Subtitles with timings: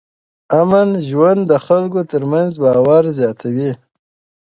[0.61, 3.71] امن ژوند د خلکو ترمنځ باور زیاتوي.